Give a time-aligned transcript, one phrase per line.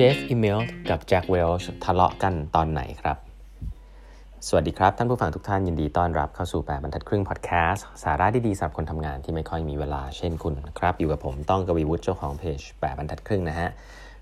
[0.00, 3.16] เจฟอีเมลกับแจ็คเวลช์ทะเลาะกันตอนไหนครับ
[4.46, 13.68] สวัสดีครับ ท่านผู้ฟังทุกท่านยินดีต้อนรับเข้าสู่แปดบรรทัดครึ่งพอดแคสต์สาระดีๆสำหรับคนทำงานที่ไม่ค่อยมีเวลาเช่นคุณครับ อยู่กับผมต้องกวีวุฒิเจ้าของเพจแปดบรรทัดครึ่งนะฮะ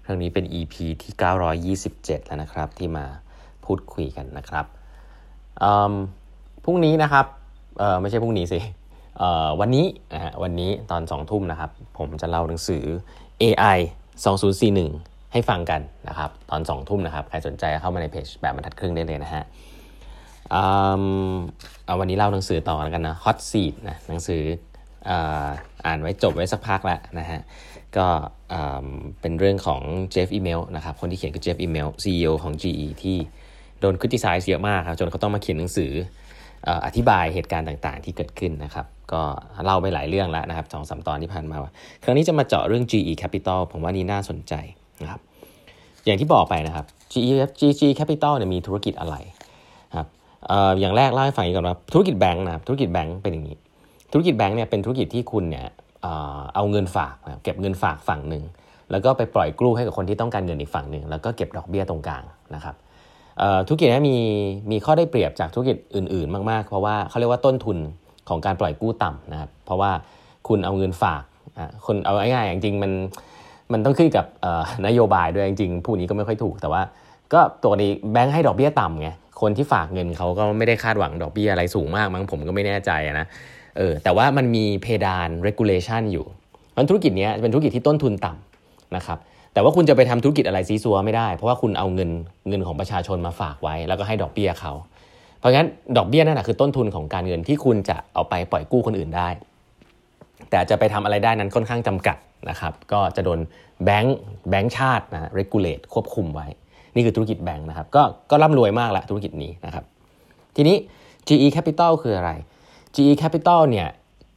[0.05, 3.05] ครั้งนี้เป็น EP ที่ 927 แล้วนะครับ ที่มา
[3.65, 4.67] พูดคุยกันนะครับ
[6.65, 7.27] พรุ่งนี้นะครับ
[8.01, 8.61] ไม่ใช่พรุ่งนี้สิ
[9.61, 12.85] วันนี้นะฮะวันนี้ตอน2ทุ่มนะครับ ผมจะเล่าหนังสือ
[13.43, 13.79] AI
[14.25, 19.45] 2041 ให้ฟังกันนะครับ ตอน2ทุ่มนะครับ ใครสนใจเข้ามาในเพจแบบบรรทัดครึ่งได้เลยนะฮะ
[20.53, 24.43] เอาวันนี้เล่าหนังสือต่อแล้วกันนะ Hot Seat นะหนังสือ
[25.87, 27.41] อ่านไว้จบไว้สักพักแล้วนะฮะ
[27.97, 28.07] ก็
[29.21, 33.17] เป็นเรื่องของเจฟฟ์ อิมเมลต์นะครับ คนที่เขียนคือเจฟอีเมล CEO ของ GE ที่
[33.81, 35.93] โดน criticize เยอะมากครับ จนเขาต้องมาเขียนหนังสือ
[36.87, 39.23] อธิบายเหตุการณ์ต่างๆ ที่เกิดขึ้นนะครับ ก็
[39.65, 41.57] เล่าไปหลายเรื่องแล้วนะครับสองสาตอนที่ผ่านมา
[42.03, 44.55] ครั้งนี้จะมาเจาะเรื่อง GE Capital ผมว่านี่น่าสนใจ
[45.03, 45.21] นะครับ
[46.07, 49.17] อย่างที่บอกไปนะครับ GE GG Capital เนี่ยมีธุรกิจอะไร
[49.97, 50.07] ครับ
[50.81, 53.57] อย่างแรกเล่าให้ฟังก่อนว่าธุรกิจแบงค์นะครับธุรกิจแบงค์เป็นอย่างนี้
[54.13, 55.67] ธุรกิจแบงค์เนี่ยเป็นธุรกิจที่คุณเนี่ย
[56.55, 58.45] เอาเงินฝากเก็บเงินฝากฝั่งหนึ่ง
[58.91, 62.23] แล้วก็ไปปล่อยกู้ให้กับคนที่ต้องการเงินอีกฝั่งหนึ่งแล้วก็เก็บดอกเบี้ยตรงกลาง
[62.55, 62.75] นะครับ
[63.67, 64.17] ธุรกิจนี้มี
[64.71, 67.79] มีข้อได้เปรียบจากธุรกิจอื่น ๆ มากๆ เพราะว่าเขาเรียกว่าต้นทุน
[68.29, 69.91] ของการปล่อยกู้ต่ำนะครับเพราะว่า
[70.49, 71.23] คุณเอาเงินฝาก
[71.87, 72.93] คนเอาง่ายๆจริงๆมัน
[73.73, 74.25] มันต้องขึ้นกับ
[74.87, 76.83] นโยบายด้วยจริงๆผู้นี้ก็ไม่ค่อยถูก แต่ว่า
[77.33, 79.09] ก็ตัวนี้แบงค์ให้ดอกเบี้ยต่ำไง
[79.41, 83.27] คนที่ฝากเงินเขาก็ไม่ได้คาดหวังดอกเบี้ยอะไรสูงมากมั้งผมก็ไม่แน่ใจนะ
[83.77, 86.27] เออแต่ว่ามันมีเพดาน regulation อยู่
[86.77, 89.19] มันธุรกิจนี้เป็นธุรกิจที่ต้นทุนต่ำนะครับ
[89.53, 92.11] แต่ว่าคุณจะไปทำธุรกิจอะไรซีซัวไม่ได้ เพราะว่าคุณเอาเงิน
[92.49, 94.73] เงินของประชาชนมาฝากไว้ แล้วก็ให้ดอกเบี้ยเขา
[95.39, 99.29] เพราะงั้นดอกเบี้ยนั่นแหะคือต้นทุนของการเงินที่คุณจะเอาไปปล่อยกู้คนอื่นได้
[100.51, 102.17] แต่จะไปทำอะไรได้นั้นค่อนข้างจำกัด
[102.51, 103.41] นะครับ ก็จะโดน
[103.85, 104.19] แบงก์
[104.51, 106.47] แบงก์ชาตินะ regulate ควบคุมไว้
[106.95, 109.85] นี่คือธุรกิจแบงก์นะครับ ก็ก็ร่ำรวยมากละธุรกิจนี้นะครับ
[110.57, 110.77] ทีนี้
[111.29, 112.31] GE Capital คืออะไร
[112.95, 113.89] GE Capital เนี่ย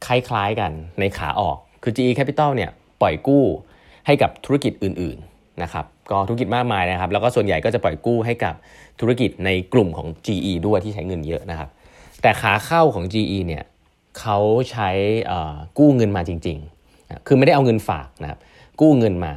[0.06, 3.44] คล้ายๆกันในขาออก คือ GE Capital เนี่ยปล่อยกู้
[4.06, 8.54] ให้กับธุรกิจอื่นๆนะครับ ก็ธุรกิจมากมายนะครับ แล้วก็ส่วนใหญ่ก็จะปล่อยกู้ให้กับ
[9.00, 11.68] ธุรกิจในกลุ่มของ GE ด้วยที่ใช้เงินเยอะนะครับ
[12.22, 13.62] แต่ขาเข้าของ GE เนี่ย
[14.18, 14.38] เขา
[14.70, 14.90] ใช้
[15.78, 18.38] กู้เงินมาจริงๆ คือไม่ได้เอาเงินฝากนะครับ
[18.80, 19.32] กู้เงินมา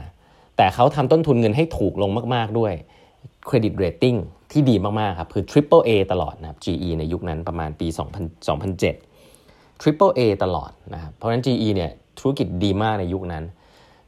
[0.58, 2.74] แต่เขาทำต้นทุนเงินให้ถูกลงมาก ๆ ด้วย
[3.46, 4.16] เครดิตเรตติ้ง
[4.52, 7.88] ที่ดีมาก ๆ ครับ คือ Triple A ตลอดนะครับ GE ในยุคนั้นประมาณปี
[9.06, 13.44] 2007 Triple A ตลอดนะครับ เพราะฉะนั้น GE เนี่ยธุรกิจดีมากในยุคนั้น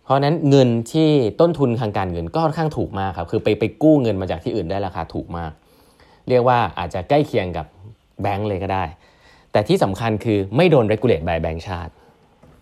[0.03, 1.09] เพราะนั้นเงินที่
[1.41, 5.51] ต้นทุนทางการเงินก็ค่อนข้างถูกมากครับ คือไปไปกู้เงินมาจากที่อื่นได้ราคาถูกมาก
[6.29, 7.65] เรียกว่าอาจจะใกล้เคียงกับ
[8.21, 8.83] แบงก์เลยก็ได้
[9.55, 11.91] แต่ที่สำคัญคือไม่โดน regulate by แบงก์ชาติ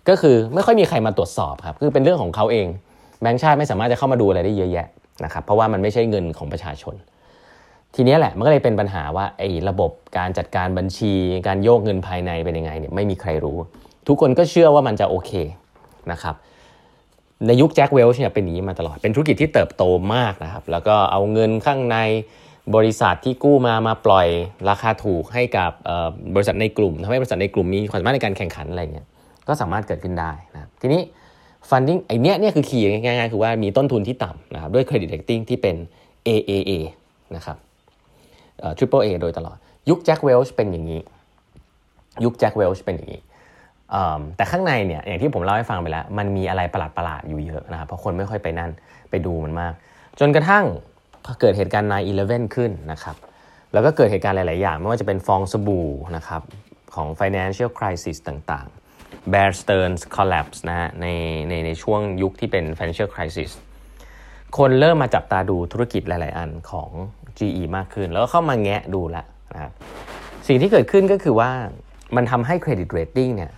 [0.09, 2.67] ก็คือไม่ค่อยมีใครมาตรวจสอบครับ คือเป็นเรื่องของเขาเอง
[3.21, 4.87] แบงก์ชาติไม่สามารถจะเข้ามาดูอะไรได้เยอะแยะ
[5.23, 6.95] นะครับ เพราะว่ามันไม่ใช่เงินของประชาชน
[7.95, 11.13] ทีนี้แหละมันก็เลยเป็นปัญหาว่าไอ้ระบบการจัดการบัญชี
[11.47, 13.57] การโยกเงินภายในเป็นยังไงเนี่ยไม่มีใครรู้
[14.07, 15.31] ทุกคนก็เชื่อว่ามันจะโอเค
[16.11, 16.35] นะครับ
[17.47, 19.83] ในยุคแจ็คเวลช์เนี่ยเป็นอย่างนี้มาตลอด เป็นธุรกิจที่เติบโต
[20.15, 21.97] มากนะครับ แล้วก็เอาเงินข้างใน
[22.75, 24.27] บริษัทที่กู้มามาปล่อย
[24.69, 25.71] ราคาถูกให้กับ
[26.35, 29.07] บริษัทในกลุ่มทำให้บริษัทในกลุ่มมีความสามารถในการแข่งขันอะไรเงี้ย
[29.47, 31.01] ก็สามารถเกิดขึ้นได้นะทีนี้
[31.69, 35.75] funding ไอเนี้ยเนี่ยคือคีย์ง่ายๆ คือว่ามีต้นทุนที่ต่ำนะครับด้วย credit rating ที่เป็น
[36.27, 36.71] AAA
[37.35, 37.57] นะครับ
[38.77, 39.57] triple A โดยตลอด
[39.89, 41.01] ยุคแจ็คเวลช์เป็นอย่างนี้
[42.23, 43.21] ยุคแจ็คเวลช์เป็นอย่างนี้
[44.37, 48.71] แต่ข้างในเนี่ยอย่างที่ผมเล่าให้ฟังไปแล้ว มันมีอะไรประหลาดๆอยู่เยอะนะครับเพราะคนไม่ค่อยไปนั่น
[49.09, 49.73] ไปดูมันมาก
[50.19, 50.65] จนกระทั่ง
[51.39, 51.89] เกิดเหตุการณ์
[52.21, 53.15] 9-11ขึ้นนะครับ
[53.73, 56.41] แล้วก็เกิดเหตุการณ์หลาย ๆ อย่าง ไม่ว่าจะเป็นฟองสบู่นะครับ
[56.95, 58.67] ของ financial crisis ต่าง
[58.99, 61.07] ๆ Bear Stearns collapse นะฮะใน
[61.49, 63.51] ในในช่วงยุคที่เป็น financial crisis
[64.57, 66.89] คนเริ่มมาจับตาดูธุรกิจหลาย ๆ อันของ
[67.37, 69.17] GE มากขึ้น แล้วก็เข้ามาแงะดูแล
[69.53, 69.71] นะครับ
[70.47, 71.51] สิ่งที่เกิดขึ้นก็คือว่า
[72.15, 73.51] มันทำให้เครดิตเรตติ้งเนี่ย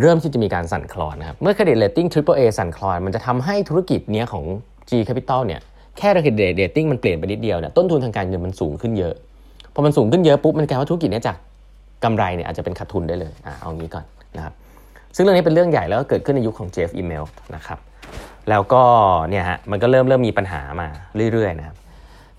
[0.00, 4.44] เริ่มที่จะมีการสั่นคลอนนะครับ เมื่อเครดิตเรตติ้ง Triple A สั่นคลอน มันจะทำให้ธุรกิจเนี้ยของ
[4.88, 5.60] G Capital เนี่ย
[5.98, 9.14] แค่เครดิตเรตติ้งมันเปลี่ยนไปนิดเดียวเนี่ยต้นทุนทางการเงินมันสูงขึ้นเยอะ
[9.74, 11.36] พอมันสูงขึ้นเยอะปุ๊บมันกลายว่าธุรกิจนี้จาก
[12.04, 14.04] กำไรเนี่ยอาจจะเป็นขาดทุนได้เลยอ่าเอางี้ก่อน
[14.36, 14.54] นะครับ
[15.16, 17.24] ซึ่งเรื่องนี้เป็นเรื่องใหญ่แล้วก็เกิดขึ้นในยุคของ Jeff Immelt
[17.54, 17.78] นะครับ
[18.50, 18.82] แล้วก็
[19.30, 20.88] เนี่ยฮะมันก็เริ่มเริ่มมีปัญหามา
[21.32, 21.76] เรื่อยๆนะครับ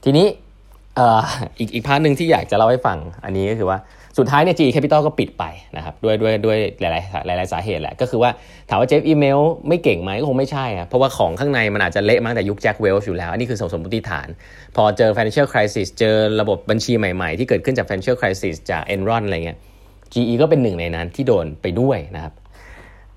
[0.03, 0.25] ทีนี้
[1.59, 3.77] อีกอีก part หนึ่งที่อยากจะเล่าให้ฟังอันนี้ก็คือว่า
[4.17, 5.43] สุดท้ายเนี่ย GE Capital ก็ปิดไป
[5.77, 8.31] นะครับด้วยด้วยด้วยหลายหลายหลายสาเหตุแหละ ก็คือว่า
[8.69, 14.27] ถามว่า Jeff Immelt ไม่เก่งไหมก็คงไม่ใช่อะเพราะว่าของข้างในมันอาจจะเละมาตั้งแต่ยุคแจ็คเวลช์อยู่แล้ว อันนี้คือสมมติฐาน
[14.75, 19.57] พอเจอ financial crisis เจอระบบบัญชีใหม่ ๆ ที่เกิดขึ้นจาก financial crisis จาก Enron อะไรเงี้ย
[20.13, 22.33] GE ก็เป็นหนึ่งในนั้นที่โดนไปด้วยนะครับ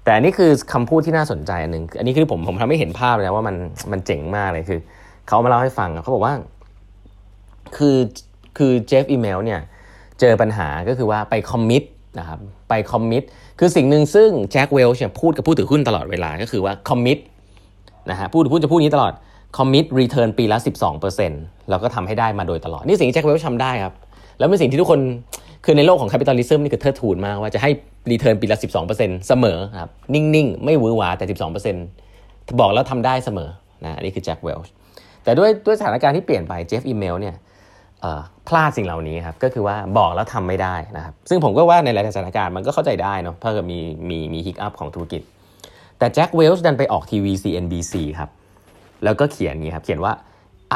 [0.05, 3.57] แต่นี้คือคำพูดที่น่าสนใจอันหนึ่งอันนี้คือผมผมทำให้เห็นภาพเลยว่ามัน
[3.93, 4.81] มันเจ๋งมากเลยคือ
[5.29, 6.35] เขามาเล่าให้ฟังเขาบอกว่า
[7.77, 7.97] คือ
[8.59, 9.61] คือ Jeff Immelt เนี่ย
[10.21, 11.83] เจอปัญหาก็คือว่าไป commit
[12.19, 12.39] นะครับ
[12.69, 13.23] ไป commit
[13.59, 17.19] คือสิ่งหนึ่งซึ่งแจ็คเวลช์พูดกับผู้ถือหุ้นตลอดเวลาก็คือว่า commit
[18.11, 19.13] นะฮะพูดพูดจะพูดนี้ตลอด
[19.59, 20.59] commit return ปีละ
[21.15, 23.95] 12%แล้วก็ทำให้ได้มาโดยตลอด นี่สิ่งที่แจ็คเวลช์ทำได้ครับ
[24.39, 25.01] แล้วเป็นสิ่งที่ทุกคน
[25.65, 27.71] คือในโลกของ capitalism นี่คือเทิดทูนมากว่าจะให้
[28.11, 28.59] return ปีละ
[28.93, 31.25] 12%เสมอครับนิ่งๆ ไม่หวือหวาแต่
[31.77, 33.49] 12%บอกแล้วทำได้เสมอ
[33.85, 34.73] นะอันนี้คือแจ็คเวลช์
[35.25, 37.35] แต่ด้วยด้วยสถานการณ์ที่เปลี่ยนไป Jeff Immelt เนี่ย
[38.49, 45.23] พลาดสิ่งเหล่านี้ครับก็คือว่าบอกแล้วทำไม่ได้นะครับซึ่งผมก็ว่าในหลายสถานการณ์มันก็เข้าใจได้เนาะถ้าเกิดมีมีมี hiccup ของธุรกิจ
[45.99, 48.31] แต่แจ็คเวลช์ดันไปออกทีวี CNBC ครับ
[49.05, 50.13] แล้วก็เขียนนี้ครับเขียนว่า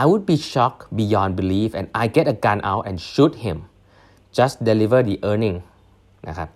[0.01, 3.59] I would be shocked beyond belief and I get a gun out and shoot him
[4.39, 5.57] just deliver the earning
[6.29, 6.49] นะครับ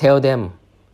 [0.00, 0.40] tell them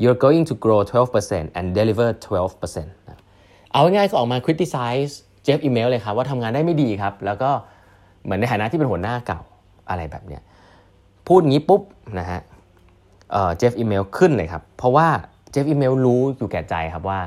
[0.02, 5.12] you're going to grow 12% and deliver 12%เอาง่ายๆก็ออกมา criticize
[5.44, 7.50] เจฟอีเมลเลยครับว่าทำงานได้ไม่ดีครับแล้วก็
[8.26, 9.40] เหมือนในฐานะที่เป็นหัวหน้าเก่า
[9.90, 10.42] อะไรแบบเนี้ย
[11.26, 11.82] พูดงี้ปุ๊บ
[12.18, 12.40] นะฮะ
[13.56, 15.08] เจฟอีเมลขึ้นเลยครับ เพราะว่า
[15.50, 17.18] เจฟอีเมลรู้อยู่แก่ใจครับว่า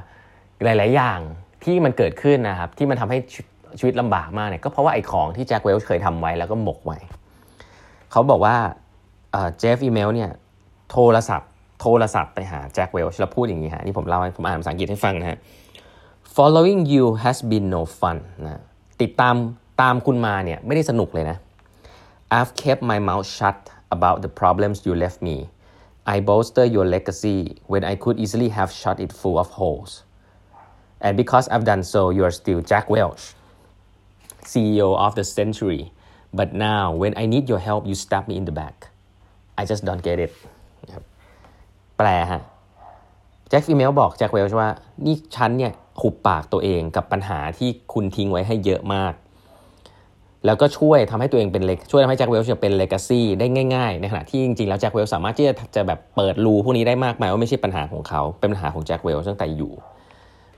[0.63, 1.19] หลาย ๆ อย่าง
[1.63, 3.17] ที่มันเกิดขึ้นนะครับที่มันทำให้
[3.79, 6.97] ชีวิตลำบากมากเนี่ยก็เพราะว่าไอ้ของที่แจ็คเวลเคยทำไว้แล้วก็หมกไว้
[8.11, 8.55] เขาบอกว่า
[9.59, 10.29] เจฟอีเมลเนี่ย
[10.91, 11.49] โทรศัพท์
[11.81, 15.37] โทรศัพท์ไปหาแจ็คเวลแล้วพูดอย่างนี้ฮะนี่ผมเล่าให้ผมอ่านภาษาอังกฤษให้ฟังนะฮะ
[16.35, 18.61] following you has been no fun นะ
[19.01, 19.35] ติดตาม
[19.81, 21.37] ตามคุณมาเนี่ยไม่ได้สนุกเลยนะ
[22.37, 23.59] I've kept my mouth shut
[23.95, 25.37] about the problems you left me
[26.13, 27.37] I bolster your legacy
[27.71, 29.91] when I could easily have shut it full of holes
[31.05, 33.23] and because I've done so you are still Jack Welch
[34.51, 35.81] CEO of the century
[36.39, 38.77] but now when I need your help you stab me in the back
[39.61, 40.31] I just don't get it
[41.97, 42.41] แปลฮะ
[43.49, 44.69] แจ็คฟีเมลบอกแจ็คเวลช์ว่า
[45.05, 45.71] นี่ฉันเนี่ย
[46.01, 49.13] ขุบปากตัวเองกับปัญหาที่คุณทิ้งไว้ให้เยอะมาก
[50.45, 59.73] แล้วก็ช่วยทำให้ตัวเองเป็นเล็กช่วยทำให้แจ็คเวลช์เป็นเลกาซีได้ง่ายๆ ในขณะที่จริงๆ แล้วแจ็คเวลช์สามารถที่จะจะแบบเปิดรูพวกนี้ได้มากมายว่าไม่ใช่ปัญหาของเขา เป็นปัญหาของแจ็คเวลช์ตั้งแต่อยู่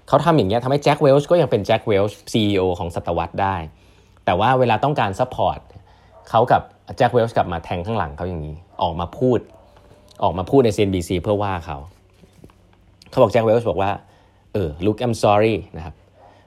[0.07, 3.56] เขาทำอย่างเงี้ยทำให้แจ็คเวลช์ก็ยังเป็นแจ็คเวลช์ซีอีโอของศตวรรษได้
[4.25, 5.59] แต่ว่าเวลาต้องการ support
[6.30, 6.62] เขากับ
[6.98, 9.39] แจ็คเวลช์กลับมาแทงข้างหลังเขาอย่างนี้ ออกมาพูด
[10.24, 11.78] ออกมาพูดใน CNBC เพื่อว่าเขา
[13.10, 13.92] เขาบอกแจ็คเวลช์บอกว่า
[14.54, 15.95] เออ look I'm sorry นะครับ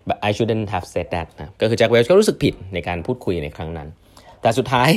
[0.08, 3.88] but I shouldn't have said that นะก็คือแจ็คเวลช์ก็รู้สึกผิดในการพูดคุยในครั้งนั้น
[4.40, 4.90] แต่สุดท้าย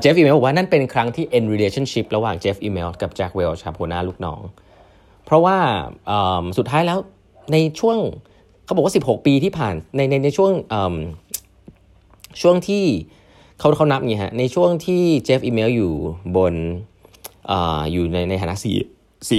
[0.00, 4.40] Jeff Immelt บอกว่านั่นเป็นครั้งที่ end relationship ระหว่าง Jeff Immelt กับแจ็คเวลช์ครับหัวหน้าลูกน้อง
[5.24, 5.58] เพราะว่า
[6.58, 6.98] สุดท้ายแล้ว
[7.52, 7.98] ในช่วง
[8.64, 10.52] เขาบอกว่า 16 ปีที่ผ่านในในในช่วง
[12.40, 12.84] ช่วงที่
[13.58, 15.92] เขาเขานับไงฮะในช่วงที่ Jeff Immelt อยู่
[16.36, 16.54] บน
[17.50, 17.52] อ
[17.92, 18.70] อยู่ในในฐานะซี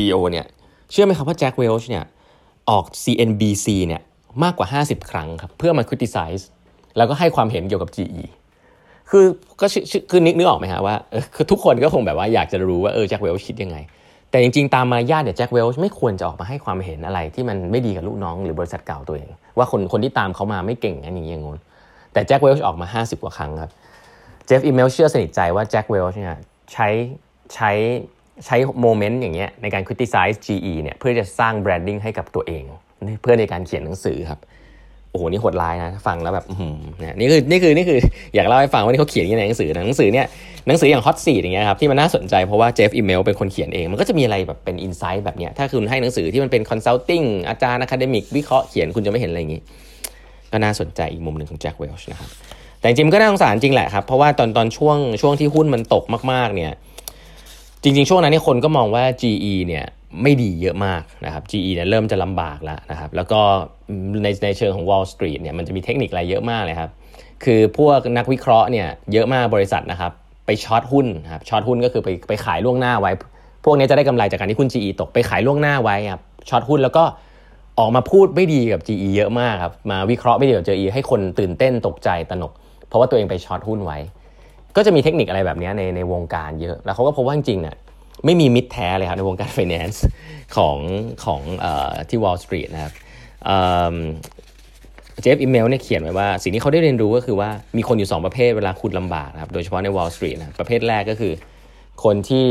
[0.04, 0.46] อีโอเนี่ย
[0.92, 2.04] เชื่อไหมครับว่าแจ็คเวลช์เนี่ย
[2.70, 4.02] ออก CNBC เนี่ย
[4.44, 6.44] มากกว่า 50 ครั้งครับเพื่อมา criticize
[6.98, 8.24] แล้วก็ให้ความเห็นเกี่ยวกับ GE
[9.10, 9.26] คือ
[9.62, 9.68] ก็
[10.12, 10.96] คือนึกนึกออกไหมฮะว่า
[11.36, 13.78] คือทุกคนก็คงแบบว่าอยากจะรู้ว่าเออแจ็คเวลช์คิดยังไง
[14.30, 21.60] แต่จริงๆ ตามมารยาทเนี่ยแจ็คเวลช์ไม่ควรจะออกมาให้ความเห็นอะไรที่มันไม่ดีกับลูกน้องหรือบริษัทเก่าตัวเอง ว่าคนคนที่ตามเขามาไม่เก่งอย่างนี้อย่างงู้น
[22.14, 23.72] แต่แจ็คเวลช์ออกมา 50 กว่าครั้งครับ
[24.46, 26.38] Jeff Immelt เชื่อสนิทใจว่าแจ็คเวลช์เนี่ย
[26.74, 26.88] ใช้
[27.54, 27.72] ใช้
[28.46, 32.64] ใช้ moment อย่างเงี้ยในการ criticize GE เนี่ยเพื่อจะสร้าง branding ให้กับตัวเอง
[33.22, 34.40] เพื่อในการเขียนหนังสือครับ
[35.12, 36.46] โอ้โหนี่โหดร้ายนะฟังแล้วแบบ
[37.00, 38.00] เนี่ยนี่คือนี่คือนี่คือ
[38.36, 40.26] อยากเล่าให้ฟังว่านี่เขาเขียนในหนังสือหนังสือเนี่ย
[40.68, 49.62] หนังสืออย่าง Hot Seat อย่างเงี้ยครับที่มันน่าสนใจเพราะว่า Jeff Immelt เป็นคนเขียนเอง มันก็จะมีอะไรแบบเป็น insight แบบเนี้ยถ้าคุณให้หนังสือที่มันเป็น consulting อาจารย์ academic วิเคราะห์เขียนคุณจะไม่เห็นอะไรอย่างงี้
[50.52, 52.30] ก็น่าสนใจอีกมุมหนึ่งของแจ็คเวลช์นะครับ
[52.80, 56.72] แต่จริงๆก็น่าสงสารจริงแหละครับเพราะว่าตอนตอนช่วงช่วงที่หุ้นมันตกมากๆเนี่ย
[57.84, 59.86] จริง ๆ ช่วงนั้นนี่คนก็มองว่า GE เนี่ย
[60.22, 63.42] ไม่ดีเยอะมากนะครับ GE เนี่ยเริ่มจะลำบากแล้วนะครับ แล้วก็
[64.24, 66.92] ในในเชิงของ Wall Street เนี่ยมันจะมีเทคนิคอะไรเยอะมากเลยครับ
[67.44, 70.12] คือพวกนักวิเคราะห์เนี่ยเยอะมากบริษัทนะครับ
[70.46, 73.12] ไปช็อตหุ้นครับช็อตหุ้นก็คือไปไปขายล่วงหน้าไว้
[73.66, 77.04] พวกนี้จะได้กำไรจากการที่หุ้น GE ตกไปขายล่วงหน้าไว้ครับช็อตหุ้นแล้วก็
[77.80, 82.52] ออกมาพูดไม่ดีกับ GE เยอะมากครับมาวิเคราะห์ไม่ดีกับ GE ให้คนตื่นเต้นตกใจตนก
[82.88, 83.98] เพราะว่าตัวเองไปช็อตหุ้นไว้
[84.76, 87.76] ก็จะมีเทคนิคอะไรแบบนี้ในในวงการเยอะ แล้วเขาก็พบว่าจริงๆเนี่ย
[88.26, 89.98] ไม่มีมิตรแท้เลยครับในวงการ finance
[90.58, 90.78] ของ
[91.26, 91.68] ของอ
[92.10, 92.94] ที่ Wall Street นะครับ
[95.22, 101.34] เจฟอีเมลเนี่ยเขียนไว้ว่า สิ่งที่เขาได้เรียนรู้ก็คือว่ามีคนอยู่ 2 ประเภทเวลาคุณลำบากนะครับโดยเฉพาะใน Wall Street นะประเภทแรกก็คือ
[102.04, 102.48] คนที่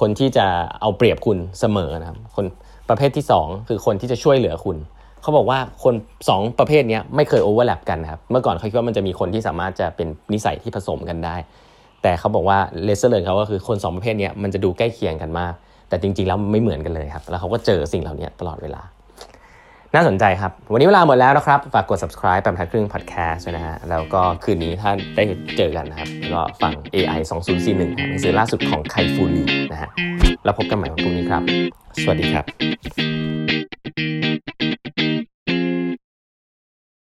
[0.00, 0.46] คนที่จะ
[0.80, 2.44] เอาเปรียบคุณเสมอนะครับคน
[2.88, 4.76] ประเภทที่ 2 คือคนที่จะช่วยเหลือคุณ
[5.22, 5.94] เขาบอกว่าคน
[6.28, 11.36] 2 ประเภทนี้ไม่เคยโอเวอร์แลปกันนะครับเมื่อก่อนเขาคิดว่ามันจะมีคนที่สามารถจะเป็นนิสัยที่ผสมกันได้
[12.06, 15.52] แต่เขาบอกว่าเลเซอร์เลยเขาก็คือคน2ประเภทนี้มันจะดูใกล้เคียงกันมาก
[15.88, 18.82] แต่จริงๆแล้วไม่เหมือนกันเลยครับ แล้วเขาก็เจอสิ่งเหล่านี้ตลอดเวลา
[19.94, 25.24] น่าสนใจครับ วันนี้เวลาหมดแล้วนะครับ ฝากกด subscribe แปมทัดครึ่ง podcast ด้วยนะฮะ แล้วก็คืนนี้ถ้าได้
[25.56, 27.20] เจอกันนะครับ ก็ฟัง AI
[27.58, 29.90] 2041หนังสือล่าสุดของไคฟูรีนะฮะ
[30.44, 31.42] แล้วพบกันใหม่วันพรุ่งนี้ครับ
[32.02, 32.44] สวัสดีครับ